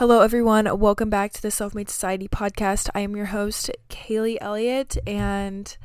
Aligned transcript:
Hello, 0.00 0.22
everyone. 0.22 0.66
Welcome 0.78 1.10
back 1.10 1.30
to 1.34 1.42
the 1.42 1.50
Self 1.50 1.74
Made 1.74 1.90
Society 1.90 2.26
podcast. 2.26 2.88
I 2.94 3.00
am 3.00 3.14
your 3.14 3.26
host, 3.26 3.70
Kaylee 3.90 4.38
Elliott, 4.40 4.96
and 5.06 5.76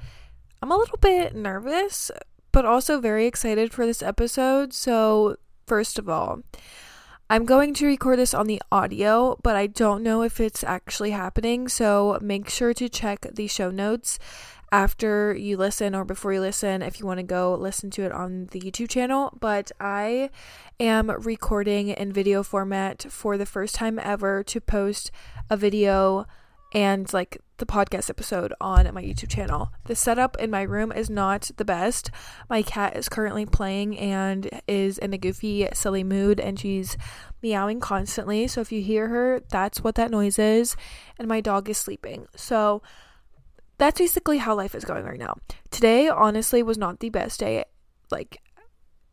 I'm 0.62 0.72
a 0.72 0.78
little 0.78 0.98
bit 1.00 1.36
nervous, 1.36 2.12
but 2.54 2.64
also 2.64 3.02
very 3.02 3.26
excited 3.26 3.74
for 3.74 3.86
this 3.86 4.02
episode. 4.02 4.72
So, 4.72 5.36
first 5.68 6.00
of 6.00 6.08
all, 6.08 6.40
I'm 7.30 7.44
going 7.44 7.74
to 7.74 7.88
record 7.88 8.18
this 8.20 8.34
on 8.34 8.48
the 8.48 8.62
audio, 8.72 9.38
but 9.44 9.58
I 9.58 9.68
don't 9.68 10.02
know 10.02 10.22
if 10.22 10.40
it's 10.40 10.64
actually 10.64 11.12
happening. 11.12 11.68
So, 11.68 12.18
make 12.22 12.50
sure 12.50 12.74
to 12.74 12.88
check 12.88 13.28
the 13.34 13.48
show 13.48 13.70
notes 13.70 14.18
after 14.72 15.34
you 15.34 15.58
listen 15.58 15.96
or 15.96 16.04
before 16.04 16.34
you 16.34 16.42
listen 16.42 16.82
if 16.82 17.00
you 17.00 17.06
want 17.06 17.20
to 17.20 17.24
go 17.24 17.56
listen 17.56 17.90
to 17.92 18.04
it 18.04 18.12
on 18.12 18.48
the 18.52 18.60
YouTube 18.60 18.90
channel. 18.90 19.36
But 19.40 19.72
I 19.80 20.30
am 20.80 21.10
recording 21.10 21.90
in 21.90 22.12
video 22.12 22.44
format 22.44 23.06
for 23.10 23.38
the 23.38 23.46
first 23.46 23.76
time 23.76 24.00
ever 24.00 24.44
to 24.44 24.62
post 24.62 25.12
a 25.50 25.58
video 25.58 26.26
and 26.74 27.12
like 27.14 27.38
the 27.58 27.66
podcast 27.66 28.10
episode 28.10 28.54
on 28.60 28.94
my 28.94 29.02
YouTube 29.02 29.30
channel. 29.30 29.72
The 29.86 29.96
setup 29.96 30.36
in 30.40 30.52
my 30.52 30.64
room 30.64 30.92
is 30.92 31.10
not 31.10 31.50
the 31.56 31.64
best. 31.64 32.12
My 32.50 32.62
cat 32.62 32.98
is 32.98 33.08
currently 33.08 33.46
playing 33.46 33.98
and 33.98 34.50
is 34.68 34.98
in 34.98 35.14
a 35.14 35.18
goofy, 35.18 35.68
silly 35.74 36.04
mood, 36.04 36.40
and 36.40 36.60
she's 36.60 36.98
meowing 37.42 37.80
constantly. 37.80 38.48
So 38.48 38.60
if 38.60 38.74
you 38.74 38.82
hear 38.82 39.08
her, 39.08 39.42
that's 39.50 39.84
what 39.84 39.96
that 39.96 40.12
noise 40.12 40.38
is. 40.38 40.76
And 41.18 41.30
my 41.30 41.40
dog 41.40 41.70
is 41.70 41.78
sleeping. 41.78 42.28
So 42.36 42.82
that's 43.78 44.00
basically 44.00 44.38
how 44.38 44.56
life 44.56 44.76
is 44.76 44.86
going 44.86 45.06
right 45.06 45.20
now. 45.20 45.36
Today, 45.72 46.08
honestly, 46.08 46.64
was 46.64 46.78
not 46.78 47.00
the 47.00 47.10
best 47.10 47.40
day, 47.40 47.66
like, 48.12 48.42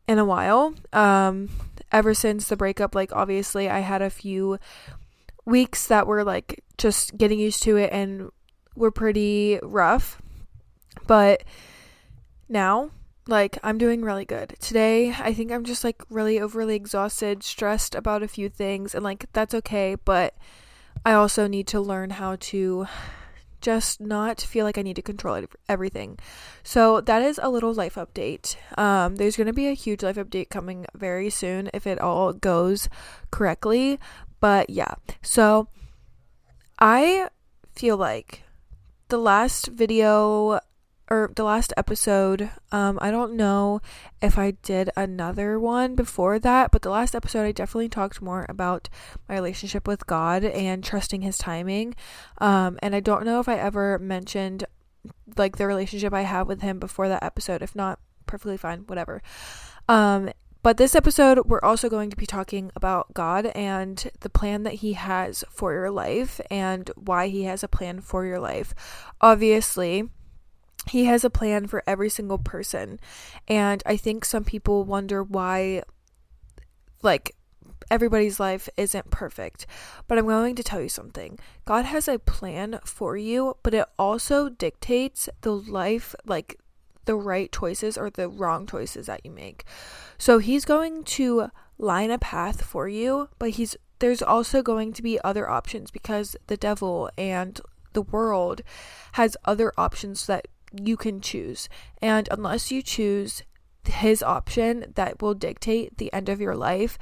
in 0.07 0.19
a 0.19 0.25
while. 0.25 0.75
Um, 0.93 1.51
ever 1.91 2.15
since 2.15 2.49
the 2.49 2.57
breakup, 2.57 2.95
like, 2.95 3.13
obviously, 3.13 3.69
I 3.69 3.81
had 3.81 4.03
a 4.03 4.11
few 4.11 4.59
weeks 5.45 5.87
that 5.89 6.07
were, 6.07 6.25
like, 6.25 6.63
just 6.79 7.17
getting 7.17 7.39
used 7.39 7.63
to 7.65 7.77
it 7.77 7.93
and 7.93 8.31
were 8.77 8.91
pretty 8.91 9.59
rough. 9.63 10.21
But 11.07 11.45
now, 12.49 12.91
like, 13.27 13.59
I'm 13.63 13.79
doing 13.79 14.03
really 14.03 14.25
good. 14.25 14.57
Today, 14.61 15.13
I 15.13 15.33
think 15.33 15.53
I'm 15.53 15.65
just, 15.65 15.85
like, 15.85 16.03
really 16.11 16.41
overly 16.41 16.75
exhausted, 16.75 17.43
stressed 17.43 17.95
about 17.95 18.23
a 18.23 18.29
few 18.29 18.49
things, 18.49 18.95
and, 18.95 19.05
like, 19.05 19.27
that's 19.33 19.55
okay, 19.55 19.97
but 20.05 20.35
I 21.05 21.13
also 21.13 21.47
need 21.47 21.67
to 21.69 21.81
learn 21.81 22.11
how 22.11 22.37
to 22.37 22.87
just 23.63 24.01
not 24.01 24.41
feel 24.41 24.65
like 24.65 24.77
I 24.77 24.83
need 24.83 24.97
to 24.97 25.03
control 25.03 25.45
everything. 25.69 26.19
So 26.63 27.01
that 27.01 27.23
is 27.23 27.41
a 27.43 27.49
little 27.49 27.73
life 27.73 27.95
update. 27.95 28.57
Um, 28.77 29.17
there's 29.17 29.37
going 29.37 29.47
to 29.47 29.53
be 29.53 29.69
a 29.69 29.75
huge 29.75 30.03
life 30.03 30.17
update 30.17 30.51
coming 30.51 30.87
very 30.95 31.31
soon 31.31 31.71
if 31.73 31.87
it 31.87 31.99
all 31.99 32.33
goes 32.33 32.89
correctly. 33.31 33.99
But 34.41 34.69
yeah, 34.69 34.95
so 35.23 35.69
I 36.79 37.29
feel 37.75 37.97
like 37.97 38.43
the 39.09 39.19
last 39.19 39.69
video 39.69 40.61
or 41.13 41.31
the 41.37 41.45
last 41.45 41.75
episode, 41.77 42.49
um, 42.73 42.99
I 43.03 43.11
don't 43.11 43.35
know 43.35 43.83
if 44.23 44.39
I 44.39 44.53
did 44.63 44.89
another 44.97 45.61
one 45.61 45.95
before 45.95 46.39
that, 46.39 46.71
but 46.71 46.81
the 46.81 46.89
last 46.89 47.15
episode 47.15 47.45
I 47.45 47.53
definitely 47.53 47.91
talked 47.91 48.23
more 48.23 48.47
about 48.49 48.89
my 49.29 49.35
relationship 49.35 49.87
with 49.87 50.07
God 50.07 50.43
and 50.43 50.83
trusting 50.83 51.21
His 51.21 51.37
timing. 51.37 51.95
Um, 52.39 52.79
and 52.83 52.95
I 52.95 53.01
don't 53.01 53.27
know 53.27 53.41
if 53.41 53.49
I 53.49 53.57
ever 53.57 53.99
mentioned 53.99 54.65
like 55.37 55.59
the 55.59 55.67
relationship 55.67 56.15
I 56.15 56.23
have 56.23 56.49
with 56.49 56.63
Him 56.63 56.79
before 56.79 57.11
that 57.11 57.23
episode. 57.23 57.61
If 57.61 57.77
not, 57.77 57.99
perfectly 58.25 58.57
fine, 58.57 58.85
whatever. 58.87 59.21
Um, 59.91 60.31
but 60.63 60.79
this 60.79 60.95
episode, 60.95 61.41
we're 61.45 61.61
also 61.63 61.91
going 61.91 62.09
to 62.09 62.17
be 62.17 62.25
talking 62.25 62.73
about 62.75 63.13
God 63.13 63.47
and 63.55 64.11
the 64.21 64.31
plan 64.31 64.63
that 64.63 64.75
He 64.75 64.95
has 64.95 65.45
for 65.51 65.75
your 65.75 65.91
life 65.91 66.41
and 66.51 66.91
why 66.97 67.29
He 67.29 67.45
has 67.45 67.63
a 67.63 67.69
plan 67.69 68.01
for 68.01 68.25
your 68.25 68.41
life. 68.41 68.73
Obviously, 69.21 70.09
he 70.89 71.05
has 71.05 71.25
a 71.25 71.31
plan 71.31 71.67
for 71.67 71.83
every 71.87 72.09
single 72.09 72.39
person. 72.39 72.99
And 73.49 73.83
I 73.87 73.97
think 73.97 74.25
some 74.25 74.45
people 74.45 74.85
wonder 74.85 75.23
why, 75.23 75.83
like, 77.03 77.35
everybody's 77.91 78.41
life 78.41 78.69
isn't 78.77 79.11
perfect. 79.11 79.67
But 80.09 80.19
I'm 80.19 80.27
going 80.27 80.57
to 80.57 80.63
tell 80.63 80.81
you 80.81 80.89
something 80.89 81.39
God 81.65 81.85
has 81.85 82.09
a 82.09 82.19
plan 82.19 82.81
for 82.85 83.17
you, 83.17 83.57
but 83.63 83.75
it 83.75 83.87
also 83.99 84.49
dictates 84.49 85.29
the 85.43 85.55
life, 85.55 86.15
like, 86.25 86.59
the 87.05 87.15
right 87.17 87.51
choices 87.51 87.99
or 87.99 88.11
the 88.11 88.29
wrong 88.29 88.67
choices 88.67 89.07
that 89.07 89.25
you 89.25 89.31
make. 89.31 89.65
So 90.19 90.39
he's 90.39 90.65
going 90.65 91.05
to 91.05 91.51
line 91.79 92.11
a 92.11 92.19
path 92.19 92.63
for 92.63 92.89
you, 92.89 93.29
but 93.39 93.51
he's 93.51 93.77
there's 93.99 94.23
also 94.23 94.63
going 94.63 94.93
to 94.95 95.03
be 95.03 95.21
other 95.23 95.49
options 95.49 95.93
because 95.93 96.35
the 96.49 96.57
devil 96.57 97.09
and 97.17 97.61
the 97.93 98.03
world 98.03 98.63
has 99.13 99.37
other 99.45 99.73
options 99.79 100.27
that 100.27 100.49
you 100.73 100.97
can 100.97 101.21
choose. 101.21 101.69
And 102.01 102.29
unless 102.31 102.71
you 102.71 102.83
choose 102.83 103.43
his 103.85 104.23
option 104.23 104.93
that 104.95 105.21
will 105.21 105.35
dictate 105.35 105.99
the 105.99 106.13
end 106.13 106.29
of 106.29 106.41
your 106.41 106.55
life, 106.55 106.99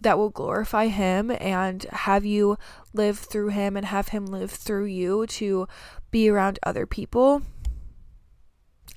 that 0.00 0.18
will 0.18 0.30
glorify 0.30 0.88
him 0.88 1.30
and 1.30 1.84
have 1.90 2.24
you 2.24 2.58
live 2.92 3.18
through 3.18 3.48
him 3.48 3.76
and 3.76 3.86
have 3.86 4.08
him 4.08 4.26
live 4.26 4.50
through 4.50 4.86
you 4.86 5.26
to 5.28 5.66
be 6.10 6.28
around 6.28 6.58
other 6.62 6.86
people, 6.86 7.42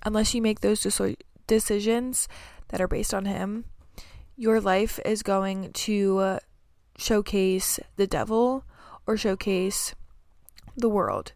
unless 0.04 0.34
you 0.34 0.42
make 0.42 0.62
those 0.62 0.86
decisions 1.48 2.28
that 2.70 2.82
are 2.82 2.88
based 2.88 3.14
on 3.14 3.26
him, 3.26 3.66
your 4.36 4.60
life 4.60 5.00
is 5.06 5.24
going 5.24 5.72
to 5.72 6.18
uh, 6.18 6.40
showcase 6.98 7.80
the 7.96 8.08
devil 8.08 8.66
or 9.08 9.16
showcase 9.16 9.94
the 10.76 10.90
world. 10.90 11.34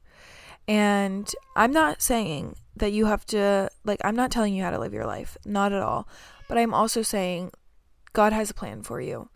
And 0.70 1.34
I'm 1.56 1.72
not 1.72 2.00
saying 2.00 2.56
that 2.76 2.94
you 2.94 3.08
have 3.08 3.26
to, 3.28 3.72
like, 3.84 4.00
I'm 4.04 4.16
not 4.16 4.30
telling 4.30 4.54
you 4.54 4.62
how 4.62 4.70
to 4.70 4.78
live 4.78 4.94
your 4.94 5.08
life, 5.08 5.36
not 5.44 5.74
at 5.74 5.82
all. 5.82 6.08
But 6.48 6.60
I'm 6.60 6.76
also 6.76 7.02
saying 7.02 7.52
God 8.14 8.34
has 8.34 8.52
a 8.52 8.54
plan 8.54 8.84
for 8.84 9.02
you. 9.02 9.30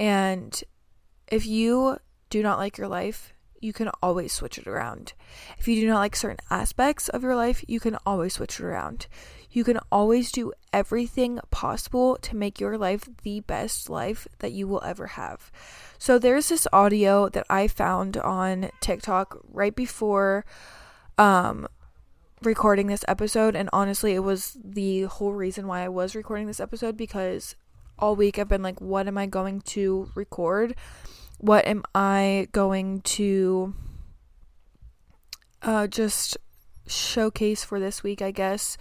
And 0.00 0.60
if 1.28 1.46
you 1.46 1.98
do 2.28 2.42
not 2.42 2.58
like 2.58 2.76
your 2.76 2.88
life, 2.88 3.32
you 3.60 3.72
can 3.72 3.88
always 4.02 4.32
switch 4.32 4.58
it 4.58 4.66
around. 4.66 5.12
If 5.58 5.68
you 5.68 5.80
do 5.80 5.86
not 5.86 6.00
like 6.00 6.16
certain 6.16 6.44
aspects 6.50 7.08
of 7.08 7.22
your 7.22 7.36
life, 7.36 7.64
you 7.68 7.78
can 7.78 7.96
always 8.04 8.34
switch 8.34 8.58
it 8.58 8.64
around. 8.64 9.06
You 9.48 9.62
can 9.62 9.78
always 9.92 10.32
do 10.32 10.52
everything 10.72 11.38
possible 11.52 12.16
to 12.16 12.34
make 12.34 12.58
your 12.58 12.76
life 12.76 13.08
the 13.22 13.40
best 13.40 13.88
life 13.88 14.26
that 14.40 14.52
you 14.52 14.66
will 14.66 14.82
ever 14.84 15.06
have. 15.08 15.52
So 15.98 16.18
there's 16.18 16.48
this 16.48 16.66
audio 16.72 17.28
that 17.28 17.46
I 17.48 17.68
found 17.68 18.16
on 18.16 18.70
TikTok 18.80 19.38
right 19.52 19.76
before 19.76 20.44
um, 21.20 21.68
recording 22.42 22.86
this 22.86 23.04
episode. 23.06 23.54
And 23.54 23.68
honestly, 23.72 24.14
it 24.14 24.20
was 24.20 24.56
the 24.64 25.02
whole 25.02 25.34
reason 25.34 25.66
why 25.66 25.84
I 25.84 25.88
was 25.88 26.14
recording 26.14 26.46
this 26.46 26.60
episode 26.60 26.96
because 26.96 27.54
all 27.98 28.16
week 28.16 28.38
I've 28.38 28.48
been 28.48 28.62
like, 28.62 28.80
what 28.80 29.06
am 29.06 29.18
I 29.18 29.26
going 29.26 29.60
to 29.60 30.10
record? 30.14 30.74
What 31.38 31.66
am 31.66 31.84
I 31.94 32.48
going 32.52 33.02
to 33.02 33.74
uh, 35.62 35.86
just 35.86 36.38
showcase 36.86 37.62
for 37.64 37.78
this 37.78 38.02
week, 38.02 38.22
I 38.22 38.30
guess? 38.30 38.78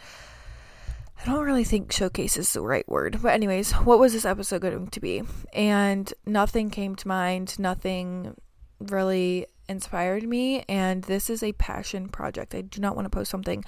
I 1.21 1.25
don't 1.25 1.45
really 1.45 1.65
think 1.65 1.91
showcase 1.91 2.37
is 2.37 2.53
the 2.53 2.61
right 2.61 2.87
word. 2.87 3.19
But, 3.21 3.33
anyways, 3.33 3.73
what 3.73 3.99
was 3.99 4.13
this 4.13 4.23
episode 4.23 4.61
going 4.61 4.87
to 4.87 4.99
be? 5.01 5.23
And 5.51 6.13
nothing 6.25 6.69
came 6.69 6.95
to 6.95 7.07
mind. 7.09 7.59
Nothing 7.59 8.35
really 8.79 9.47
inspired 9.69 10.23
me 10.23 10.63
and 10.67 11.03
this 11.03 11.29
is 11.29 11.43
a 11.43 11.53
passion 11.53 12.09
project. 12.09 12.55
I 12.55 12.61
do 12.61 12.81
not 12.81 12.95
want 12.95 13.05
to 13.05 13.09
post 13.09 13.31
something 13.31 13.63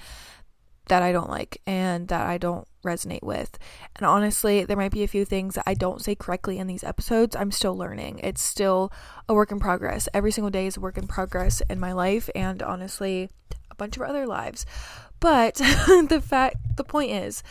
that 0.88 1.02
I 1.02 1.12
don't 1.12 1.30
like 1.30 1.60
and 1.66 2.08
that 2.08 2.26
I 2.26 2.38
don't 2.38 2.66
resonate 2.84 3.22
with. 3.22 3.58
And 3.96 4.04
honestly, 4.04 4.64
there 4.64 4.76
might 4.76 4.90
be 4.90 5.04
a 5.04 5.08
few 5.08 5.24
things 5.24 5.54
that 5.54 5.64
I 5.66 5.74
don't 5.74 6.02
say 6.02 6.14
correctly 6.14 6.58
in 6.58 6.66
these 6.66 6.82
episodes. 6.82 7.36
I'm 7.36 7.52
still 7.52 7.76
learning. 7.76 8.18
It's 8.18 8.42
still 8.42 8.92
a 9.28 9.34
work 9.34 9.52
in 9.52 9.60
progress. 9.60 10.08
Every 10.12 10.32
single 10.32 10.50
day 10.50 10.66
is 10.66 10.76
a 10.76 10.80
work 10.80 10.98
in 10.98 11.06
progress 11.06 11.62
in 11.70 11.78
my 11.78 11.92
life 11.92 12.28
and 12.34 12.62
honestly, 12.62 13.30
a 13.70 13.74
bunch 13.76 13.96
of 13.96 14.02
other 14.02 14.26
lives. 14.26 14.66
But 15.20 15.54
the 15.54 16.22
fact 16.24 16.56
the 16.76 16.84
point 16.84 17.12
is 17.12 17.42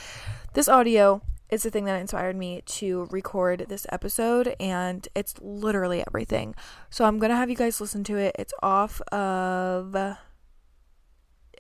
this 0.54 0.68
audio 0.68 1.22
is 1.51 1.63
the 1.63 1.69
thing 1.69 1.86
that 1.86 2.00
inspired 2.00 2.36
me 2.36 2.62
to 2.65 3.07
record 3.12 3.65
this 3.68 3.86
episode, 3.89 4.56
and 4.59 5.07
it's 5.13 5.36
literally 5.42 6.03
everything. 6.07 6.56
So 6.89 7.06
I'm 7.06 7.19
gonna 7.19 7.36
have 7.36 7.50
you 7.50 7.56
guys 7.56 7.81
listen 7.81 8.03
to 8.06 8.18
it. 8.18 8.36
It's 8.39 8.53
off 8.63 9.01
of, 9.12 9.95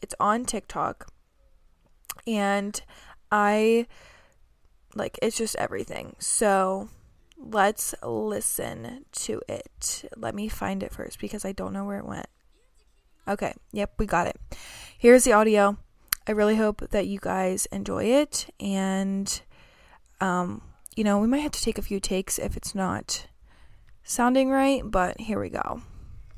it's 0.01 0.15
on 0.19 0.45
TikTok, 0.45 1.11
and 2.25 2.81
I 3.31 3.87
like 4.95 5.19
it's 5.21 5.37
just 5.37 5.55
everything. 5.57 6.15
So 6.19 6.89
let's 7.37 7.93
listen 8.01 9.05
to 9.11 9.41
it. 9.49 10.05
Let 10.15 10.35
me 10.35 10.47
find 10.47 10.83
it 10.83 10.93
first 10.93 11.19
because 11.19 11.43
I 11.43 11.51
don't 11.51 11.73
know 11.73 11.85
where 11.85 11.99
it 11.99 12.05
went. 12.05 12.27
Okay, 13.27 13.53
yep, 13.71 13.93
we 13.99 14.05
got 14.05 14.27
it. 14.27 14.39
Here's 14.97 15.25
the 15.25 15.33
audio. 15.33 15.77
I 16.27 16.31
really 16.31 16.55
hope 16.55 16.89
that 16.91 17.07
you 17.07 17.19
guys 17.19 17.65
enjoy 17.67 18.05
it 18.05 18.47
and 18.59 19.41
um, 20.21 20.61
you 20.95 21.03
know, 21.03 21.19
we 21.19 21.27
might 21.27 21.39
have 21.39 21.51
to 21.51 21.61
take 21.61 21.77
a 21.77 21.81
few 21.81 21.99
takes 21.99 22.39
if 22.39 22.55
it's 22.55 22.75
not 22.75 23.27
sounding 24.03 24.49
right, 24.49 24.81
but 24.83 25.19
here 25.19 25.39
we 25.39 25.49
go. 25.49 25.81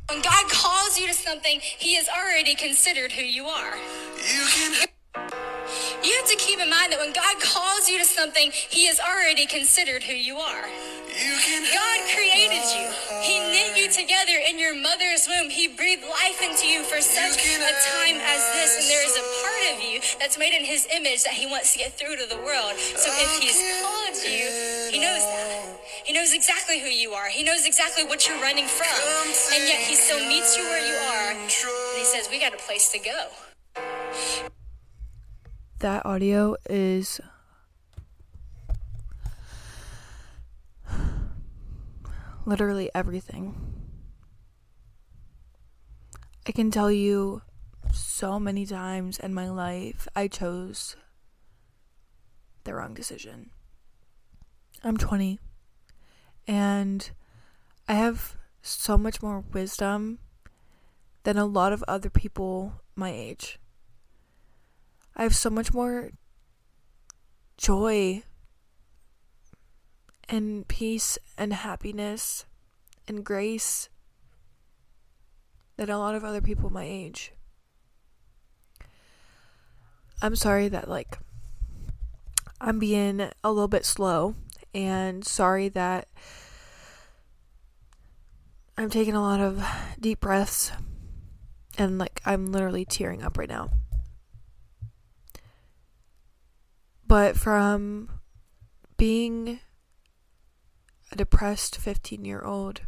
When 0.09 0.21
God 0.21 0.49
calls 0.49 0.99
you 0.99 1.07
to 1.07 1.13
something, 1.13 1.59
He 1.61 1.95
has 1.95 2.07
already 2.09 2.55
considered 2.55 3.11
who 3.11 3.23
you 3.23 3.45
are. 3.45 3.75
You 3.75 4.45
can. 4.49 4.87
Have 6.23 6.39
to 6.39 6.39
keep 6.39 6.63
in 6.63 6.71
mind 6.71 6.95
that 6.95 7.03
when 7.03 7.11
God 7.11 7.35
calls 7.43 7.91
you 7.91 7.99
to 7.99 8.07
something, 8.07 8.47
He 8.55 8.87
has 8.87 8.95
already 8.95 9.43
considered 9.43 10.07
who 10.07 10.15
you 10.15 10.39
are. 10.39 10.63
God 10.63 11.99
created 12.15 12.63
you. 12.63 12.87
He 13.19 13.43
knit 13.51 13.75
you 13.75 13.91
together 13.91 14.39
in 14.39 14.55
your 14.55 14.71
mother's 14.71 15.27
womb. 15.27 15.51
He 15.51 15.67
breathed 15.67 16.07
life 16.07 16.39
into 16.39 16.63
you 16.63 16.87
for 16.87 17.03
such 17.03 17.43
a 17.43 17.75
time 17.99 18.23
as 18.23 18.39
this. 18.55 18.71
And 18.79 18.87
there 18.87 19.03
is 19.03 19.19
a 19.19 19.25
part 19.43 19.63
of 19.75 19.83
you 19.83 19.99
that's 20.15 20.39
made 20.39 20.55
in 20.55 20.63
His 20.63 20.87
image 20.95 21.27
that 21.27 21.35
He 21.35 21.43
wants 21.43 21.75
to 21.75 21.83
get 21.83 21.99
through 21.99 22.15
to 22.15 22.25
the 22.31 22.39
world. 22.39 22.71
So 22.79 23.11
if 23.11 23.43
He's 23.43 23.59
called 23.83 24.15
you, 24.23 24.95
He 24.95 25.03
knows 25.03 25.27
that. 25.27 25.75
He 26.07 26.15
knows 26.15 26.31
exactly 26.31 26.79
who 26.79 26.87
you 26.87 27.11
are. 27.11 27.27
He 27.27 27.43
knows 27.43 27.67
exactly 27.67 28.07
what 28.07 28.23
you're 28.31 28.39
running 28.39 28.71
from. 28.71 28.95
And 29.51 29.67
yet 29.67 29.83
He 29.83 29.99
still 29.99 30.23
meets 30.23 30.55
you 30.55 30.63
where 30.71 30.87
you 30.87 30.95
are. 30.95 31.35
And 31.35 31.51
He 31.99 32.07
says, 32.07 32.31
We 32.31 32.39
got 32.39 32.55
a 32.55 32.63
place 32.63 32.95
to 32.95 32.99
go 33.03 33.27
that 35.83 36.05
audio 36.05 36.55
is 36.69 37.19
literally 42.45 42.89
everything. 42.95 43.53
I 46.47 46.53
can 46.53 46.71
tell 46.71 46.89
you 46.89 47.41
so 47.91 48.39
many 48.39 48.65
times 48.65 49.19
in 49.19 49.33
my 49.33 49.49
life 49.49 50.07
I 50.15 50.29
chose 50.29 50.95
the 52.63 52.73
wrong 52.73 52.93
decision. 52.93 53.49
I'm 54.85 54.95
20 54.95 55.37
and 56.47 57.11
I 57.89 57.95
have 57.95 58.37
so 58.61 58.97
much 58.97 59.21
more 59.21 59.43
wisdom 59.51 60.19
than 61.23 61.37
a 61.37 61.45
lot 61.45 61.73
of 61.73 61.83
other 61.89 62.09
people 62.09 62.71
my 62.95 63.11
age. 63.11 63.59
I 65.15 65.23
have 65.23 65.35
so 65.35 65.49
much 65.49 65.73
more 65.73 66.11
joy 67.57 68.23
and 70.27 70.67
peace 70.67 71.17
and 71.37 71.53
happiness 71.53 72.45
and 73.07 73.23
grace 73.23 73.89
than 75.77 75.89
a 75.89 75.99
lot 75.99 76.15
of 76.15 76.23
other 76.23 76.41
people 76.41 76.69
my 76.69 76.83
age. 76.83 77.31
I'm 80.21 80.35
sorry 80.35 80.69
that, 80.69 80.87
like, 80.87 81.19
I'm 82.61 82.79
being 82.79 83.29
a 83.43 83.51
little 83.51 83.67
bit 83.67 83.85
slow 83.85 84.35
and 84.73 85.25
sorry 85.25 85.67
that 85.69 86.07
I'm 88.77 88.89
taking 88.89 89.15
a 89.15 89.21
lot 89.21 89.41
of 89.41 89.63
deep 89.99 90.21
breaths 90.21 90.71
and, 91.77 91.99
like, 91.99 92.21
I'm 92.25 92.51
literally 92.51 92.85
tearing 92.85 93.21
up 93.21 93.37
right 93.37 93.49
now. 93.49 93.69
But 97.13 97.37
from 97.37 98.09
being 98.97 99.59
a 101.11 101.15
depressed 101.15 101.77
15 101.77 102.25
year 102.25 102.41
old 102.41 102.81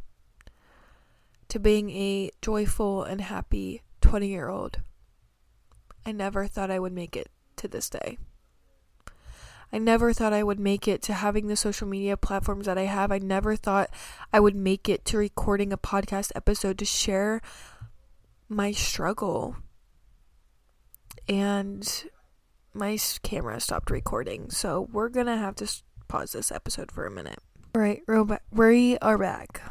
to 1.48 1.60
being 1.60 1.92
a 1.92 2.32
joyful 2.42 3.04
and 3.04 3.22
happy 3.22 3.84
20 4.02 4.28
year 4.28 4.50
old, 4.50 4.80
I 6.08 6.12
never 6.12 6.48
thought 6.48 6.72
I 6.72 6.80
would 6.80 6.92
make 6.92 7.16
it 7.16 7.30
to 7.58 7.68
this 7.68 7.88
day. 7.88 8.18
I 9.72 9.78
never 9.78 10.12
thought 10.12 10.34
I 10.34 10.42
would 10.42 10.60
make 10.60 10.88
it 10.88 11.04
to 11.04 11.14
having 11.14 11.46
the 11.46 11.56
social 11.56 11.88
media 11.88 12.18
platforms 12.18 12.66
that 12.66 12.80
I 12.80 12.86
have. 12.86 13.12
I 13.12 13.20
never 13.20 13.56
thought 13.56 13.92
I 14.34 14.40
would 14.40 14.56
make 14.56 14.90
it 14.90 15.06
to 15.06 15.20
recording 15.20 15.72
a 15.72 15.78
podcast 15.78 16.32
episode 16.34 16.80
to 16.80 16.86
share 16.86 17.44
my 18.50 18.72
struggle. 18.72 19.58
And 21.30 22.10
my 22.76 22.98
camera 23.24 23.60
stopped 23.60 23.90
recording, 23.90 24.50
so 24.50 24.90
we're 24.92 25.10
gonna 25.10 25.38
have 25.38 25.56
to 25.56 25.72
pause 26.08 26.34
this 26.34 26.52
episode 26.52 26.92
for 26.92 27.06
a 27.06 27.12
minute. 27.12 27.40
All 27.74 27.82
right, 27.82 28.02
we 28.52 28.98
are 29.00 29.18
back. 29.18 29.62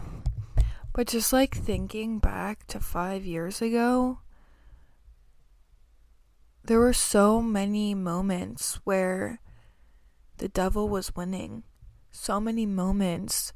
But 0.92 1.08
just 1.08 1.32
like 1.32 1.54
thinking 1.54 2.18
back 2.18 2.66
to 2.68 2.80
five 2.80 3.24
years 3.24 3.60
ago, 3.60 4.20
there 6.64 6.78
were 6.78 6.92
so 6.92 7.42
many 7.42 7.94
moments 7.94 8.80
where 8.84 9.40
the 10.38 10.48
devil 10.48 10.88
was 10.88 11.14
winning. 11.14 11.64
So 12.10 12.40
many 12.40 12.64
moments 12.64 13.52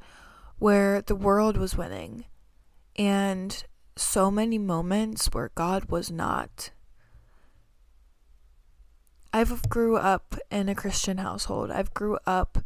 where 0.58 1.00
the 1.00 1.16
world 1.16 1.56
was 1.56 1.76
winning. 1.76 2.24
And 2.96 3.64
so 3.96 4.30
many 4.30 4.58
moments 4.58 5.28
where 5.32 5.52
God 5.54 5.86
was 5.90 6.10
not. 6.10 6.70
I've 9.38 9.68
grew 9.68 9.96
up 9.96 10.34
in 10.50 10.68
a 10.68 10.74
Christian 10.74 11.18
household. 11.18 11.70
I've 11.70 11.94
grew 11.94 12.18
up, 12.26 12.58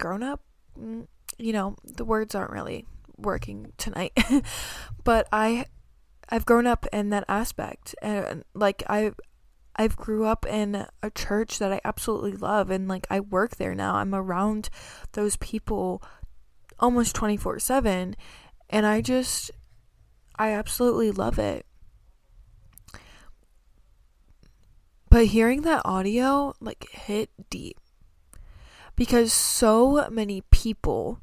grown 0.00 0.24
up. 0.24 0.40
Mm, 0.76 1.06
you 1.38 1.52
know, 1.52 1.76
the 1.84 2.04
words 2.04 2.34
aren't 2.34 2.50
really 2.50 2.86
working 3.16 3.72
tonight, 3.78 4.18
but 5.04 5.28
I, 5.30 5.66
I've 6.28 6.44
grown 6.44 6.66
up 6.66 6.86
in 6.92 7.10
that 7.10 7.22
aspect, 7.28 7.94
and 8.02 8.42
like 8.52 8.82
I, 8.88 9.12
I've 9.76 9.94
grew 9.94 10.24
up 10.24 10.44
in 10.44 10.86
a 11.04 11.10
church 11.10 11.60
that 11.60 11.72
I 11.72 11.80
absolutely 11.84 12.32
love, 12.32 12.68
and 12.68 12.88
like 12.88 13.06
I 13.08 13.20
work 13.20 13.54
there 13.54 13.76
now. 13.76 13.94
I'm 13.94 14.12
around 14.12 14.70
those 15.12 15.36
people 15.36 16.02
almost 16.80 17.14
twenty 17.14 17.36
four 17.36 17.60
seven, 17.60 18.16
and 18.68 18.86
I 18.86 19.02
just, 19.02 19.52
I 20.36 20.50
absolutely 20.50 21.12
love 21.12 21.38
it. 21.38 21.64
But 25.10 25.26
hearing 25.26 25.62
that 25.62 25.82
audio 25.84 26.54
like 26.60 26.88
hit 26.90 27.30
deep. 27.50 27.78
Because 28.96 29.32
so 29.32 30.08
many 30.10 30.42
people 30.50 31.20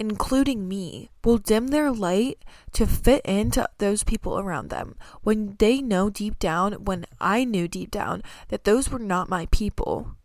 including 0.00 0.66
me 0.66 1.10
will 1.22 1.36
dim 1.36 1.68
their 1.68 1.92
light 1.92 2.42
to 2.72 2.86
fit 2.86 3.20
into 3.26 3.68
those 3.78 4.02
people 4.02 4.38
around 4.38 4.70
them. 4.70 4.96
When 5.22 5.56
they 5.58 5.82
know 5.82 6.08
deep 6.08 6.38
down 6.38 6.72
when 6.84 7.04
I 7.20 7.44
knew 7.44 7.68
deep 7.68 7.90
down 7.90 8.22
that 8.48 8.64
those 8.64 8.90
were 8.90 8.98
not 8.98 9.28
my 9.28 9.46
people. 9.50 10.16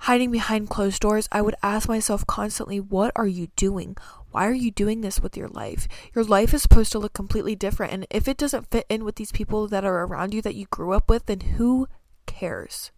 Hiding 0.00 0.30
behind 0.30 0.68
closed 0.68 1.00
doors, 1.00 1.26
I 1.32 1.40
would 1.40 1.54
ask 1.62 1.88
myself 1.88 2.26
constantly, 2.26 2.78
What 2.78 3.12
are 3.16 3.26
you 3.26 3.48
doing? 3.56 3.96
Why 4.36 4.48
are 4.48 4.52
you 4.52 4.70
doing 4.70 5.00
this 5.00 5.18
with 5.18 5.34
your 5.34 5.48
life? 5.48 5.88
Your 6.14 6.22
life 6.22 6.52
is 6.52 6.60
supposed 6.60 6.92
to 6.92 6.98
look 6.98 7.14
completely 7.14 7.56
different. 7.56 7.94
And 7.94 8.06
if 8.10 8.28
it 8.28 8.36
doesn't 8.36 8.70
fit 8.70 8.84
in 8.90 9.02
with 9.02 9.14
these 9.14 9.32
people 9.32 9.66
that 9.68 9.82
are 9.82 10.04
around 10.04 10.34
you 10.34 10.42
that 10.42 10.54
you 10.54 10.66
grew 10.66 10.92
up 10.92 11.08
with, 11.08 11.24
then 11.24 11.40
who 11.40 11.88
cares? 12.26 12.90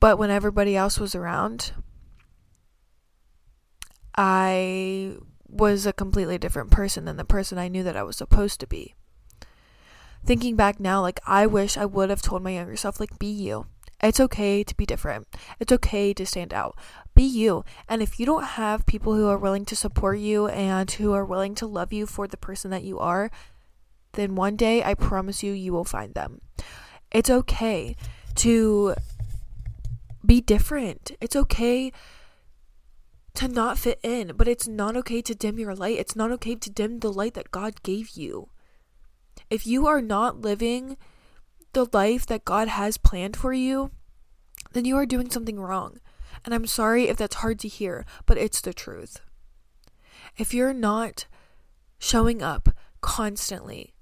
But 0.00 0.18
when 0.18 0.28
everybody 0.28 0.76
else 0.76 1.00
was 1.00 1.14
around, 1.14 1.72
I 4.18 5.14
was 5.48 5.86
a 5.86 5.94
completely 5.94 6.36
different 6.36 6.70
person 6.70 7.06
than 7.06 7.16
the 7.16 7.24
person 7.24 7.56
I 7.56 7.68
knew 7.68 7.82
that 7.82 7.96
I 7.96 8.02
was 8.02 8.18
supposed 8.18 8.60
to 8.60 8.66
be. 8.66 8.94
Thinking 10.26 10.56
back 10.56 10.78
now, 10.78 11.00
like, 11.00 11.20
I 11.26 11.46
wish 11.46 11.78
I 11.78 11.86
would 11.86 12.10
have 12.10 12.20
told 12.20 12.42
my 12.42 12.50
younger 12.50 12.76
self, 12.76 13.00
like, 13.00 13.18
be 13.18 13.30
you 13.30 13.64
it's 14.02 14.20
okay 14.20 14.64
to 14.64 14.76
be 14.76 14.86
different. 14.86 15.28
It's 15.58 15.72
okay 15.72 16.14
to 16.14 16.26
stand 16.26 16.54
out. 16.54 16.76
Be 17.20 17.26
you. 17.26 17.66
And 17.86 18.00
if 18.00 18.18
you 18.18 18.24
don't 18.24 18.56
have 18.56 18.86
people 18.86 19.14
who 19.14 19.28
are 19.28 19.36
willing 19.36 19.66
to 19.66 19.76
support 19.76 20.18
you 20.18 20.48
and 20.48 20.90
who 20.90 21.12
are 21.12 21.22
willing 21.22 21.54
to 21.56 21.66
love 21.66 21.92
you 21.92 22.06
for 22.06 22.26
the 22.26 22.38
person 22.38 22.70
that 22.70 22.82
you 22.82 22.98
are, 22.98 23.30
then 24.12 24.36
one 24.36 24.56
day 24.56 24.82
I 24.82 24.94
promise 24.94 25.42
you, 25.42 25.52
you 25.52 25.70
will 25.70 25.84
find 25.84 26.14
them. 26.14 26.40
It's 27.12 27.28
okay 27.28 27.94
to 28.36 28.94
be 30.24 30.40
different. 30.40 31.10
It's 31.20 31.36
okay 31.36 31.92
to 33.34 33.48
not 33.48 33.76
fit 33.76 34.00
in, 34.02 34.32
but 34.34 34.48
it's 34.48 34.66
not 34.66 34.96
okay 34.96 35.20
to 35.20 35.34
dim 35.34 35.58
your 35.58 35.74
light. 35.74 35.98
It's 35.98 36.16
not 36.16 36.32
okay 36.32 36.54
to 36.54 36.70
dim 36.70 37.00
the 37.00 37.12
light 37.12 37.34
that 37.34 37.50
God 37.50 37.82
gave 37.82 38.16
you. 38.16 38.48
If 39.50 39.66
you 39.66 39.86
are 39.86 40.00
not 40.00 40.40
living 40.40 40.96
the 41.74 41.86
life 41.92 42.24
that 42.28 42.46
God 42.46 42.68
has 42.68 42.96
planned 42.96 43.36
for 43.36 43.52
you, 43.52 43.90
then 44.72 44.86
you 44.86 44.96
are 44.96 45.04
doing 45.04 45.28
something 45.28 45.60
wrong. 45.60 45.98
And 46.44 46.54
I'm 46.54 46.66
sorry 46.66 47.08
if 47.08 47.16
that's 47.16 47.36
hard 47.36 47.58
to 47.60 47.68
hear, 47.68 48.04
but 48.26 48.38
it's 48.38 48.60
the 48.60 48.72
truth. 48.72 49.20
If 50.36 50.54
you're 50.54 50.74
not 50.74 51.26
showing 51.98 52.42
up 52.42 52.70
constantly 53.00 53.94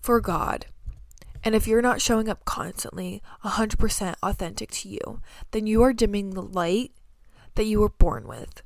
for 0.00 0.20
God, 0.20 0.66
and 1.44 1.54
if 1.54 1.68
you're 1.68 1.82
not 1.82 2.00
showing 2.00 2.28
up 2.28 2.44
constantly 2.44 3.22
100% 3.44 4.14
authentic 4.22 4.70
to 4.72 4.88
you, 4.88 5.20
then 5.52 5.66
you 5.66 5.82
are 5.82 5.92
dimming 5.92 6.30
the 6.30 6.42
light 6.42 6.92
that 7.54 7.66
you 7.66 7.80
were 7.80 7.88
born 7.88 8.26
with. 8.26 8.62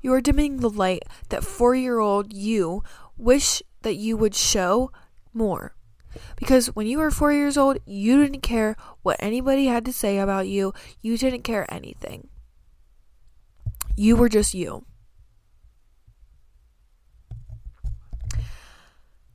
You 0.00 0.12
are 0.12 0.20
dimming 0.20 0.56
the 0.56 0.70
light 0.70 1.04
that 1.28 1.44
four 1.44 1.74
year 1.74 1.98
old 1.98 2.32
you 2.32 2.82
wish 3.16 3.62
that 3.82 3.94
you 3.94 4.16
would 4.16 4.34
show 4.34 4.90
more. 5.32 5.74
Because 6.36 6.68
when 6.74 6.86
you 6.86 6.98
were 6.98 7.10
four 7.10 7.32
years 7.32 7.56
old, 7.56 7.78
you 7.86 8.22
didn't 8.22 8.42
care 8.42 8.76
what 9.02 9.16
anybody 9.20 9.66
had 9.66 9.84
to 9.84 9.92
say 9.92 10.18
about 10.18 10.48
you, 10.48 10.72
you 11.00 11.16
didn't 11.18 11.42
care 11.42 11.72
anything. 11.72 12.28
You 13.96 14.16
were 14.16 14.28
just 14.28 14.54
you. 14.54 14.84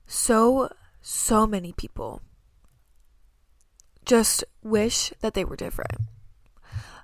So, 0.05 0.69
so 1.01 1.46
many 1.46 1.74
people 1.74 2.22
just 4.05 4.43
wish 4.63 5.12
that 5.22 5.34
they 5.34 5.43
were 5.43 5.57
different. 5.57 6.00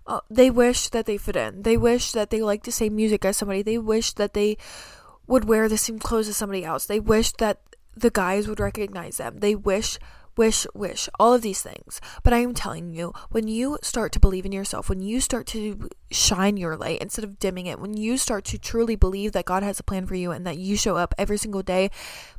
Uh, 0.06 0.20
they 0.30 0.50
wish 0.50 0.89
that 0.89 1.06
they 1.06 1.18
fit 1.18 1.36
in. 1.36 1.62
They 1.62 1.77
wish 1.77 2.12
that 2.12 2.30
they 2.30 2.42
liked 2.42 2.65
the 2.65 2.72
same 2.72 2.96
music 2.96 3.24
as 3.24 3.38
somebody. 3.38 3.62
They 3.62 3.77
wish 3.77 4.13
that 4.13 4.34
they 4.34 4.58
would 5.27 5.46
wear 5.46 5.70
the 5.70 5.77
same 5.77 6.00
clothes 6.00 6.27
as 6.27 6.38
somebody 6.38 6.65
else. 6.65 6.86
They 6.86 7.00
wish 7.00 7.32
that 7.34 7.60
the 7.96 8.10
guys 8.10 8.48
would 8.48 8.60
recognize 8.60 9.18
them. 9.18 9.40
They 9.40 9.56
wish, 9.56 10.00
wish, 10.36 10.66
wish, 10.74 11.10
all 11.20 11.34
of 11.34 11.42
these 11.42 11.62
things. 11.62 12.02
But 12.24 12.34
I 12.34 12.40
am 12.40 12.54
telling 12.54 12.94
you, 12.94 13.14
when 13.30 13.48
you 13.48 13.78
start 13.82 14.12
to 14.14 14.20
believe 14.20 14.46
in 14.46 14.52
yourself, 14.52 14.90
when 14.90 15.02
you 15.02 15.22
start 15.22 15.46
to 15.48 15.90
shine 16.12 16.58
your 16.58 16.76
light 16.76 17.02
instead 17.02 17.24
of 17.24 17.40
dimming 17.40 17.68
it, 17.68 17.80
when 17.80 17.96
you 17.96 18.18
start 18.18 18.46
to 18.46 18.58
truly 18.58 18.96
believe 18.96 19.32
that 19.34 19.46
God 19.46 19.64
has 19.64 19.80
a 19.80 19.84
plan 19.84 20.06
for 20.06 20.16
you 20.16 20.32
and 20.32 20.46
that 20.46 20.58
you 20.58 20.76
show 20.76 20.98
up 20.98 21.14
every 21.18 21.38
single 21.38 21.64
day 21.64 21.92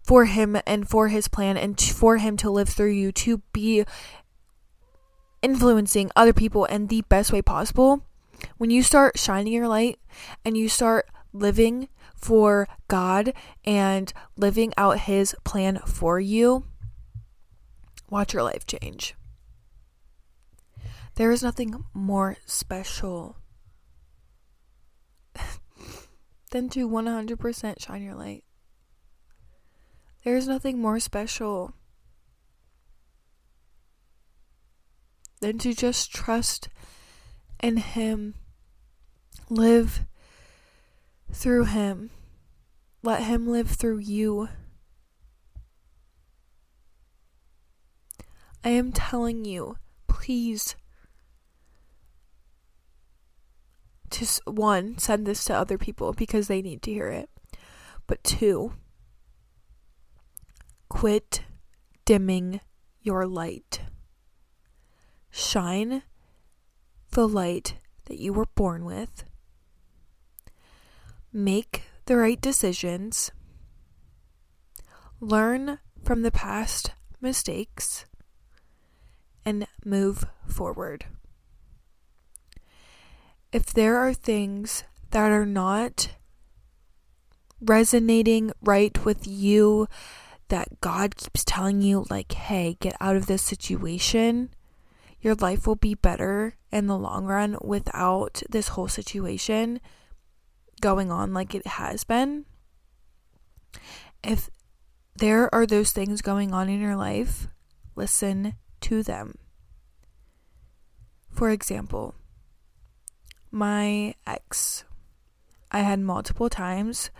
for 0.02 0.24
Him 0.24 0.56
and 0.66 0.88
for 0.88 1.08
His 1.08 1.28
plan 1.28 1.56
and 1.56 1.80
for 1.80 2.18
Him 2.18 2.36
to 2.38 2.50
live 2.50 2.68
through 2.68 2.92
you, 2.92 3.12
to 3.12 3.38
be 3.52 3.84
influencing 5.42 6.10
other 6.16 6.32
people 6.32 6.64
in 6.64 6.86
the 6.86 7.02
best 7.02 7.32
way 7.32 7.42
possible, 7.42 8.02
when 8.56 8.70
you 8.70 8.82
start 8.82 9.18
shining 9.18 9.52
your 9.52 9.68
light 9.68 9.98
and 10.44 10.56
you 10.56 10.68
start 10.68 11.06
living 11.32 11.88
for 12.14 12.68
God 12.88 13.32
and 13.64 14.12
living 14.36 14.72
out 14.76 15.00
His 15.00 15.34
plan 15.44 15.80
for 15.86 16.18
you, 16.20 16.64
watch 18.10 18.32
your 18.32 18.42
life 18.42 18.66
change. 18.66 19.14
There 21.16 21.30
is 21.30 21.42
nothing 21.42 21.84
more 21.92 22.36
special 22.44 23.36
than 26.50 26.68
to 26.70 26.88
100% 26.88 27.80
shine 27.80 28.02
your 28.02 28.14
light. 28.14 28.44
There 30.24 30.36
is 30.36 30.48
nothing 30.48 30.80
more 30.80 30.98
special 30.98 31.74
than 35.40 35.58
to 35.58 35.74
just 35.74 36.10
trust 36.10 36.68
in 37.62 37.76
Him, 37.76 38.34
live 39.50 40.00
through 41.34 41.64
Him, 41.64 42.10
let 43.02 43.24
Him 43.24 43.46
live 43.46 43.70
through 43.70 43.98
you. 43.98 44.48
I 48.64 48.70
am 48.70 48.92
telling 48.92 49.44
you, 49.44 49.76
please. 50.08 50.76
To 54.10 54.26
one, 54.46 54.96
send 54.96 55.26
this 55.26 55.44
to 55.44 55.54
other 55.54 55.76
people 55.76 56.12
because 56.12 56.48
they 56.48 56.62
need 56.62 56.82
to 56.82 56.92
hear 56.92 57.08
it. 57.08 57.28
But 58.06 58.22
two, 58.22 58.74
quit 60.88 61.42
dimming 62.04 62.60
your 63.02 63.26
light. 63.26 63.80
Shine 65.30 66.04
the 67.10 67.26
light 67.26 67.74
that 68.06 68.18
you 68.18 68.32
were 68.32 68.46
born 68.54 68.84
with. 68.84 69.24
Make 71.36 71.82
the 72.06 72.16
right 72.16 72.40
decisions. 72.40 73.32
Learn 75.18 75.80
from 76.04 76.22
the 76.22 76.30
past 76.30 76.92
mistakes 77.20 78.06
and 79.44 79.66
move 79.84 80.26
forward. 80.46 81.06
If 83.50 83.66
there 83.66 83.96
are 83.96 84.14
things 84.14 84.84
that 85.10 85.32
are 85.32 85.44
not 85.44 86.10
resonating 87.60 88.52
right 88.62 89.04
with 89.04 89.26
you, 89.26 89.88
that 90.50 90.80
God 90.80 91.16
keeps 91.16 91.42
telling 91.42 91.82
you, 91.82 92.04
like, 92.08 92.30
hey, 92.30 92.76
get 92.78 92.94
out 93.00 93.16
of 93.16 93.26
this 93.26 93.42
situation, 93.42 94.50
your 95.20 95.34
life 95.34 95.66
will 95.66 95.74
be 95.74 95.96
better 95.96 96.54
in 96.70 96.86
the 96.86 96.96
long 96.96 97.24
run 97.24 97.56
without 97.60 98.40
this 98.48 98.68
whole 98.68 98.86
situation 98.86 99.80
going 100.84 101.10
on 101.10 101.32
like 101.32 101.54
it 101.54 101.66
has 101.66 102.04
been. 102.04 102.44
If 104.22 104.50
there 105.16 105.48
are 105.54 105.64
those 105.64 105.92
things 105.92 106.20
going 106.20 106.52
on 106.52 106.68
in 106.68 106.78
your 106.78 106.94
life, 106.94 107.48
listen 107.96 108.52
to 108.82 109.02
them. 109.02 109.38
For 111.30 111.48
example, 111.48 112.14
my 113.50 114.14
ex, 114.26 114.84
I 115.70 115.78
had 115.78 116.00
multiple 116.00 116.50
times 116.50 117.10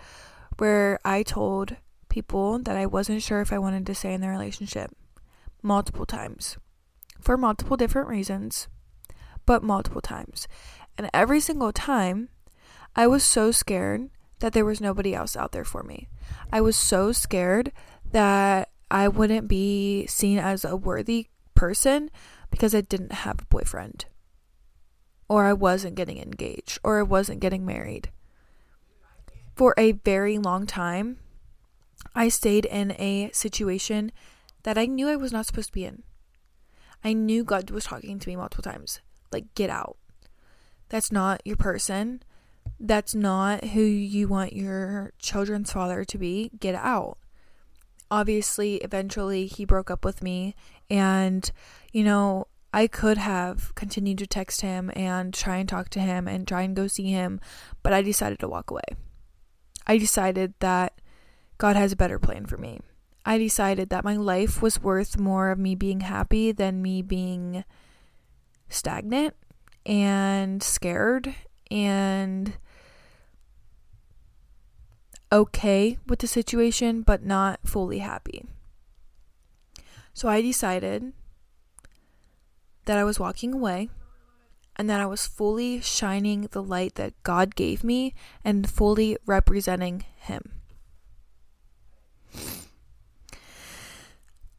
where 0.58 0.98
I 1.02 1.22
told 1.22 1.76
people 2.10 2.58
that 2.58 2.76
I 2.76 2.84
wasn't 2.84 3.22
sure 3.22 3.40
if 3.40 3.50
I 3.50 3.58
wanted 3.58 3.86
to 3.86 3.94
stay 3.94 4.12
in 4.12 4.20
the 4.20 4.28
relationship. 4.28 4.94
Multiple 5.62 6.04
times 6.04 6.58
for 7.18 7.38
multiple 7.38 7.78
different 7.78 8.08
reasons, 8.08 8.68
but 9.46 9.62
multiple 9.62 10.02
times. 10.02 10.48
And 10.98 11.08
every 11.14 11.40
single 11.40 11.72
time, 11.72 12.28
I 12.96 13.06
was 13.06 13.24
so 13.24 13.50
scared 13.50 14.10
that 14.38 14.52
there 14.52 14.64
was 14.64 14.80
nobody 14.80 15.14
else 15.14 15.36
out 15.36 15.52
there 15.52 15.64
for 15.64 15.82
me. 15.82 16.08
I 16.52 16.60
was 16.60 16.76
so 16.76 17.12
scared 17.12 17.72
that 18.12 18.70
I 18.90 19.08
wouldn't 19.08 19.48
be 19.48 20.06
seen 20.06 20.38
as 20.38 20.64
a 20.64 20.76
worthy 20.76 21.28
person 21.54 22.10
because 22.50 22.74
I 22.74 22.80
didn't 22.82 23.12
have 23.12 23.40
a 23.40 23.46
boyfriend, 23.46 24.04
or 25.28 25.44
I 25.44 25.52
wasn't 25.52 25.96
getting 25.96 26.18
engaged, 26.18 26.78
or 26.84 26.98
I 26.98 27.02
wasn't 27.02 27.40
getting 27.40 27.66
married. 27.66 28.10
For 29.56 29.74
a 29.76 29.92
very 29.92 30.38
long 30.38 30.66
time, 30.66 31.18
I 32.14 32.28
stayed 32.28 32.64
in 32.64 32.92
a 32.92 33.30
situation 33.32 34.12
that 34.62 34.78
I 34.78 34.86
knew 34.86 35.08
I 35.08 35.16
was 35.16 35.32
not 35.32 35.46
supposed 35.46 35.68
to 35.68 35.72
be 35.72 35.84
in. 35.84 36.02
I 37.02 37.12
knew 37.12 37.44
God 37.44 37.70
was 37.70 37.84
talking 37.84 38.18
to 38.18 38.28
me 38.28 38.36
multiple 38.36 38.62
times. 38.62 39.00
Like, 39.32 39.52
get 39.54 39.70
out. 39.70 39.96
That's 40.88 41.10
not 41.10 41.42
your 41.44 41.56
person. 41.56 42.22
That's 42.78 43.14
not 43.14 43.64
who 43.64 43.80
you 43.80 44.28
want 44.28 44.52
your 44.52 45.12
children's 45.18 45.72
father 45.72 46.04
to 46.04 46.18
be. 46.18 46.50
Get 46.58 46.74
out. 46.74 47.18
Obviously, 48.10 48.76
eventually, 48.76 49.46
he 49.46 49.64
broke 49.64 49.90
up 49.90 50.04
with 50.04 50.22
me, 50.22 50.54
and, 50.90 51.50
you 51.92 52.04
know, 52.04 52.46
I 52.72 52.86
could 52.86 53.18
have 53.18 53.74
continued 53.74 54.18
to 54.18 54.26
text 54.26 54.60
him 54.60 54.90
and 54.94 55.32
try 55.32 55.56
and 55.56 55.68
talk 55.68 55.88
to 55.90 56.00
him 56.00 56.26
and 56.26 56.46
try 56.46 56.62
and 56.62 56.76
go 56.76 56.86
see 56.86 57.10
him, 57.10 57.40
but 57.82 57.92
I 57.92 58.02
decided 58.02 58.40
to 58.40 58.48
walk 58.48 58.70
away. 58.70 58.82
I 59.86 59.96
decided 59.96 60.54
that 60.58 61.00
God 61.56 61.76
has 61.76 61.92
a 61.92 61.96
better 61.96 62.18
plan 62.18 62.46
for 62.46 62.56
me. 62.56 62.80
I 63.24 63.38
decided 63.38 63.90
that 63.90 64.04
my 64.04 64.16
life 64.16 64.60
was 64.60 64.82
worth 64.82 65.18
more 65.18 65.50
of 65.50 65.58
me 65.58 65.74
being 65.74 66.00
happy 66.00 66.52
than 66.52 66.82
me 66.82 67.00
being 67.00 67.64
stagnant 68.68 69.34
and 69.86 70.62
scared 70.62 71.34
and 71.70 72.58
okay 75.34 75.98
with 76.06 76.20
the 76.20 76.26
situation, 76.28 77.02
but 77.02 77.24
not 77.24 77.58
fully 77.64 77.98
happy. 77.98 78.46
So 80.14 80.28
I 80.28 80.40
decided 80.40 81.12
that 82.84 82.96
I 82.96 83.04
was 83.04 83.18
walking 83.18 83.52
away 83.52 83.90
and 84.76 84.88
that 84.88 85.00
I 85.00 85.06
was 85.06 85.26
fully 85.26 85.80
shining 85.80 86.48
the 86.52 86.62
light 86.62 86.94
that 86.94 87.20
God 87.24 87.56
gave 87.56 87.82
me 87.82 88.14
and 88.44 88.70
fully 88.70 89.16
representing 89.26 90.04
Him. 90.18 90.52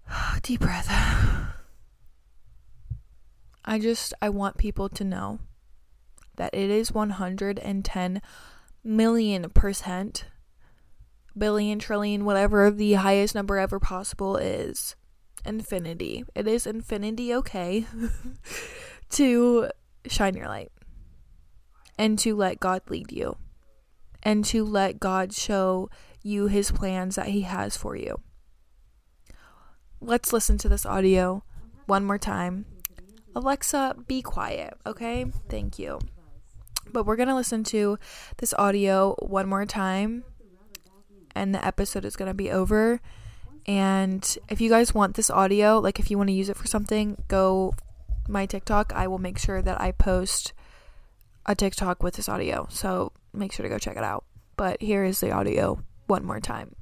Deep 0.42 0.60
breath. 0.60 0.90
I 3.66 3.80
just, 3.80 4.14
I 4.22 4.28
want 4.30 4.58
people 4.58 4.90
to 4.90 5.04
know 5.04 5.40
that 6.36 6.54
it 6.54 6.70
is 6.70 6.92
110 6.92 8.22
million 8.84 9.50
percent, 9.50 10.26
billion, 11.38 11.80
trillion, 11.80 12.26
whatever 12.26 12.72
the 12.72 12.94
highest 12.94 13.36
number 13.36 13.58
ever 13.58 13.80
possible 13.80 14.38
is, 14.38 14.96
infinity. 15.46 16.24
It 16.34 16.48
is 16.48 16.66
infinity 16.66 17.34
okay 17.36 17.86
to 19.12 19.70
shine 20.08 20.36
your 20.36 20.48
light 20.48 20.72
and 21.98 22.18
to 22.20 22.36
let 22.36 22.60
God 22.60 22.82
lead 22.90 23.12
you 23.12 23.38
and 24.24 24.44
to 24.46 24.64
let 24.64 25.00
God 25.00 25.34
show 25.34 25.90
you 26.24 26.48
his 26.48 26.72
plans 26.72 27.16
that 27.16 27.28
he 27.28 27.42
has 27.42 27.78
for 27.78 27.96
you. 27.96 28.20
Let's 30.02 30.34
listen 30.34 30.58
to 30.60 30.70
this 30.70 30.86
audio 30.86 31.44
one 31.86 32.04
more 32.04 32.18
time. 32.18 32.66
Alexa, 33.36 33.96
be 34.08 34.22
quiet, 34.22 34.74
okay? 34.86 35.26
Thank 35.50 35.78
you. 35.78 36.00
But 36.92 37.06
we're 37.06 37.16
going 37.16 37.28
to 37.28 37.36
listen 37.36 37.64
to 37.66 38.00
this 38.38 38.54
audio 38.58 39.16
one 39.20 39.48
more 39.48 39.66
time, 39.66 40.24
and 41.36 41.54
the 41.54 41.64
episode 41.64 42.06
is 42.06 42.16
going 42.16 42.30
to 42.30 42.34
be 42.34 42.50
over. 42.50 43.00
And 43.68 44.38
if 44.50 44.62
you 44.62 44.70
guys 44.70 44.94
want 44.94 45.16
this 45.16 45.30
audio, 45.30 45.80
like 45.80 46.00
if 46.00 46.10
you 46.10 46.18
want 46.18 46.30
to 46.30 46.34
use 46.34 46.50
it 46.50 46.58
for 46.58 46.68
something, 46.68 47.22
go 47.28 47.74
my 48.28 48.46
TikTok. 48.46 48.94
I 48.94 49.08
will 49.08 49.18
make 49.18 49.38
sure 49.38 49.62
that 49.62 49.80
I 49.82 49.92
post 49.92 50.54
a 51.46 51.56
TikTok 51.56 52.02
with 52.02 52.16
this 52.16 52.30
audio, 52.30 52.68
so 52.70 53.12
make 53.34 53.52
sure 53.52 53.64
to 53.64 53.70
go 53.70 53.78
check 53.78 53.98
it 53.98 54.04
out. 54.04 54.24
But 54.58 54.82
here 54.82 55.04
is 55.04 55.20
the 55.20 55.32
audio 55.32 55.80
one 56.08 56.26
more 56.26 56.40
time. 56.40 56.76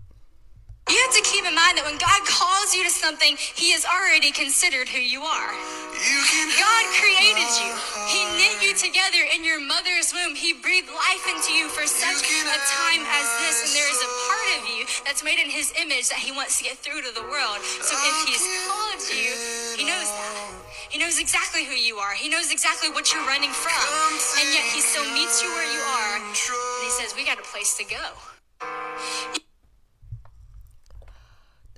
You 0.90 0.98
have 0.98 1.14
to 1.16 1.22
keep 1.30 1.46
in 1.46 1.53
mind 1.64 1.80
that 1.80 1.88
when 1.88 1.96
God 1.96 2.20
calls 2.28 2.76
you 2.76 2.84
to 2.84 2.92
something, 2.92 3.40
He 3.40 3.72
has 3.72 3.88
already 3.88 4.36
considered 4.36 4.92
who 4.92 5.00
you 5.00 5.24
are. 5.24 5.52
You 5.96 6.20
God 6.60 6.84
created 7.00 7.48
you. 7.64 7.72
He 8.12 8.20
knit 8.36 8.60
you 8.60 8.76
together 8.76 9.24
in 9.32 9.48
your 9.48 9.64
mother's 9.64 10.12
womb. 10.12 10.36
He 10.36 10.52
breathed 10.52 10.92
life 10.92 11.24
into 11.32 11.56
you 11.56 11.72
for 11.72 11.88
such 11.88 12.20
a 12.20 12.60
time 12.68 13.04
as 13.08 13.28
this, 13.40 13.56
and 13.64 13.72
there 13.72 13.88
is 13.88 14.02
a 14.04 14.12
part 14.28 14.50
of 14.60 14.62
you 14.76 14.82
that's 15.08 15.24
made 15.24 15.40
in 15.40 15.48
His 15.48 15.72
image 15.80 16.12
that 16.12 16.20
He 16.20 16.36
wants 16.36 16.60
to 16.60 16.68
get 16.68 16.76
through 16.84 17.00
to 17.08 17.16
the 17.16 17.24
world. 17.32 17.64
So 17.64 17.96
if 17.96 18.16
He's 18.28 18.44
called 18.68 19.00
you, 19.08 19.32
He 19.80 19.88
knows 19.88 20.10
that. 20.12 20.52
He 20.92 21.00
knows 21.00 21.16
exactly 21.16 21.64
who 21.64 21.80
you 21.80 21.96
are. 22.04 22.12
He 22.12 22.28
knows 22.28 22.52
exactly 22.52 22.92
what 22.92 23.08
you're 23.16 23.26
running 23.26 23.56
from. 23.56 23.88
And 24.36 24.48
yet 24.52 24.68
He 24.76 24.84
still 24.84 25.08
meets 25.16 25.40
you 25.40 25.48
where 25.56 25.70
you 25.72 25.80
are. 25.80 26.20
And 26.20 26.36
He 26.36 26.92
says, 26.92 27.16
We 27.16 27.24
got 27.24 27.40
a 27.40 27.48
place 27.48 27.80
to 27.80 27.88
go. 27.88 28.04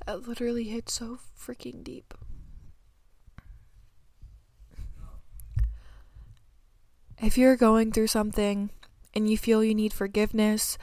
That 0.05 0.27
literally 0.27 0.65
hit 0.65 0.89
so 0.89 1.17
freaking 1.39 1.83
deep. 1.83 2.13
If 7.21 7.37
you're 7.37 7.55
going 7.55 7.91
through 7.91 8.07
something 8.07 8.69
and 9.15 9.29
you 9.29 9.37
feel 9.37 9.63
you 9.63 9.73
need 9.73 9.93
forgiveness, 9.93 10.77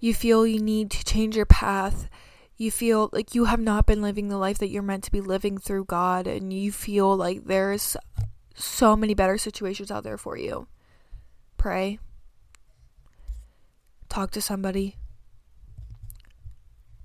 you 0.00 0.14
feel 0.14 0.46
you 0.46 0.60
need 0.60 0.90
to 0.92 1.04
change 1.04 1.36
your 1.36 1.46
path, 1.46 2.08
you 2.56 2.70
feel 2.70 3.10
like 3.12 3.34
you 3.34 3.44
have 3.44 3.60
not 3.60 3.84
been 3.84 4.00
living 4.00 4.28
the 4.28 4.38
life 4.38 4.58
that 4.58 4.68
you're 4.68 4.82
meant 4.82 5.04
to 5.04 5.12
be 5.12 5.20
living 5.20 5.58
through 5.58 5.84
God, 5.84 6.26
and 6.26 6.52
you 6.52 6.72
feel 6.72 7.16
like 7.16 7.44
there's 7.44 7.96
so 8.54 8.96
many 8.96 9.14
better 9.14 9.36
situations 9.36 9.90
out 9.90 10.04
there 10.04 10.18
for 10.18 10.36
you, 10.36 10.68
pray. 11.56 11.98
Talk 14.08 14.30
to 14.32 14.40
somebody 14.40 14.96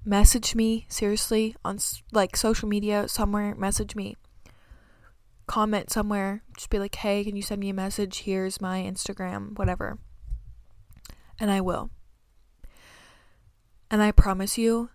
message 0.05 0.53
me 0.53 0.86
seriously 0.89 1.55
on 1.63 1.79
like 2.12 2.36
social 2.36 2.67
media 2.67 3.07
somewhere 3.07 3.55
message 3.55 3.95
me. 3.95 4.17
Comment 5.48 5.89
somewhere. 5.89 6.43
Just 6.57 6.69
be 6.69 6.79
like 6.79 6.95
hey 6.95 7.24
can 7.24 7.36
you 7.36 7.41
send 7.41 7.62
me 7.62 7.69
a 7.69 7.74
message? 7.74 8.19
Here's 8.19 8.62
my 8.62 8.81
instagram 8.81 9.57
whatever. 9.57 9.98
And 11.39 11.50
i 11.50 11.62
will. 11.62 11.89
And 13.89 14.01
i 14.01 14.12
promise 14.12 14.57
you 14.57 14.89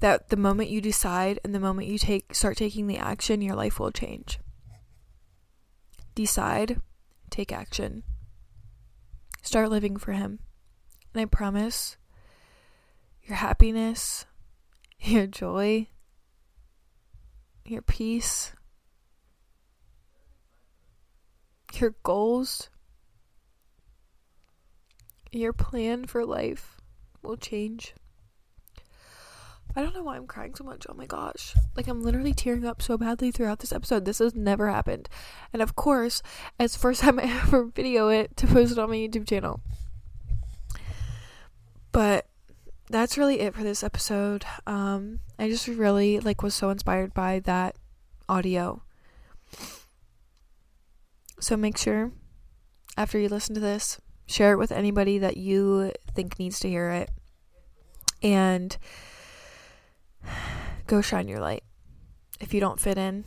that 0.00 0.28
the 0.28 0.36
moment 0.36 0.70
you 0.70 0.80
decide 0.80 1.40
and 1.42 1.54
the 1.54 1.60
moment 1.60 1.88
you 1.88 1.98
take 1.98 2.34
start 2.34 2.56
taking 2.56 2.86
the 2.86 2.98
action 2.98 3.42
your 3.42 3.56
life 3.56 3.80
will 3.80 3.92
change. 3.92 4.38
Decide 6.14 6.80
take 7.30 7.52
action. 7.52 8.04
Start 9.42 9.70
living 9.70 9.96
for 9.96 10.12
him. 10.12 10.38
And 11.12 11.22
i 11.22 11.24
promise 11.24 11.96
your 13.26 13.36
happiness, 13.36 14.26
your 15.00 15.26
joy, 15.26 15.88
your 17.64 17.82
peace, 17.82 18.52
your 21.74 21.94
goals, 22.02 22.70
your 25.32 25.52
plan 25.52 26.06
for 26.06 26.24
life 26.24 26.80
will 27.22 27.36
change. 27.36 27.94
I 29.74 29.82
don't 29.82 29.94
know 29.94 30.04
why 30.04 30.16
I'm 30.16 30.26
crying 30.26 30.54
so 30.54 30.64
much. 30.64 30.86
Oh 30.88 30.94
my 30.94 31.04
gosh. 31.04 31.54
Like, 31.76 31.86
I'm 31.86 32.02
literally 32.02 32.32
tearing 32.32 32.64
up 32.64 32.80
so 32.80 32.96
badly 32.96 33.30
throughout 33.30 33.58
this 33.58 33.72
episode. 33.72 34.06
This 34.06 34.20
has 34.20 34.34
never 34.34 34.70
happened. 34.70 35.10
And 35.52 35.60
of 35.60 35.76
course, 35.76 36.22
it's 36.58 36.72
the 36.72 36.78
first 36.78 37.00
time 37.02 37.18
I 37.18 37.24
ever 37.24 37.64
video 37.64 38.08
it 38.08 38.36
to 38.38 38.46
post 38.46 38.72
it 38.72 38.78
on 38.78 38.88
my 38.88 38.96
YouTube 38.96 39.28
channel. 39.28 39.60
But 41.92 42.26
that's 42.88 43.18
really 43.18 43.40
it 43.40 43.54
for 43.54 43.62
this 43.62 43.82
episode. 43.82 44.44
Um, 44.66 45.20
I 45.38 45.48
just 45.48 45.66
really 45.66 46.20
like 46.20 46.42
was 46.42 46.54
so 46.54 46.70
inspired 46.70 47.14
by 47.14 47.40
that 47.40 47.76
audio. 48.28 48.82
So 51.40 51.56
make 51.56 51.76
sure 51.76 52.12
after 52.96 53.18
you 53.18 53.28
listen 53.28 53.54
to 53.54 53.60
this, 53.60 54.00
share 54.26 54.52
it 54.52 54.58
with 54.58 54.72
anybody 54.72 55.18
that 55.18 55.36
you 55.36 55.92
think 56.14 56.38
needs 56.38 56.58
to 56.60 56.68
hear 56.68 56.90
it. 56.90 57.10
And 58.22 58.76
go 60.86 61.00
shine 61.00 61.28
your 61.28 61.40
light. 61.40 61.64
If 62.40 62.52
you 62.52 62.60
don't 62.60 62.80
fit 62.80 62.98
in, 62.98 63.24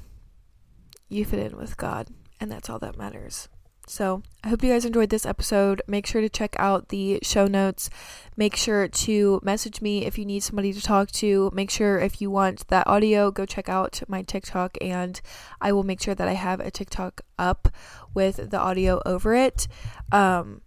you 1.08 1.26
fit 1.26 1.40
in 1.40 1.58
with 1.58 1.78
God, 1.78 2.10
and 2.40 2.52
that's 2.52 2.70
all 2.70 2.80
that 2.80 2.98
matters. 2.98 3.50
So, 3.90 4.22
I 4.44 4.50
hope 4.50 4.64
you 4.64 4.72
guys 4.72 4.86
enjoyed 4.86 5.10
this 5.10 5.26
episode. 5.26 5.82
Make 5.88 6.06
sure 6.06 6.22
to 6.22 6.30
check 6.30 6.56
out 6.60 6.90
the 6.90 7.18
show 7.24 7.48
notes. 7.48 7.90
Make 8.38 8.56
sure 8.56 8.88
to 8.88 9.42
message 9.44 9.82
me 9.82 10.06
if 10.06 10.16
you 10.16 10.26
need 10.26 10.42
somebody 10.42 10.72
to 10.74 10.80
talk 10.80 11.10
to. 11.14 11.50
Make 11.56 11.72
sure 11.72 11.98
if 11.98 12.22
you 12.22 12.30
want 12.30 12.68
that 12.68 12.86
audio, 12.86 13.32
go 13.32 13.48
check 13.48 13.68
out 13.68 14.00
my 14.08 14.22
TikTok 14.22 14.78
and 14.80 15.20
I 15.60 15.72
will 15.72 15.82
make 15.82 16.04
sure 16.04 16.14
that 16.14 16.28
I 16.28 16.34
have 16.34 16.60
a 16.60 16.70
TikTok 16.70 17.22
up 17.40 17.70
with 18.14 18.52
the 18.52 18.60
audio 18.60 19.02
over 19.08 19.34
it. 19.34 19.68
Um, 20.12 20.62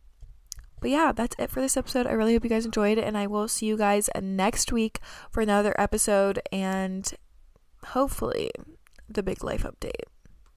but 0.80 0.90
yeah, 0.90 1.12
that's 1.12 1.36
it 1.38 1.48
for 1.48 1.60
this 1.60 1.76
episode. 1.76 2.08
I 2.08 2.12
really 2.12 2.32
hope 2.32 2.42
you 2.42 2.50
guys 2.50 2.66
enjoyed 2.66 2.98
it, 2.98 3.04
and 3.04 3.16
I 3.16 3.28
will 3.28 3.46
see 3.46 3.66
you 3.66 3.76
guys 3.76 4.10
next 4.20 4.72
week 4.72 4.98
for 5.30 5.42
another 5.42 5.80
episode 5.80 6.42
and 6.50 7.08
hopefully 7.84 8.50
the 9.08 9.22
big 9.22 9.44
life 9.44 9.62
update. 9.62 10.11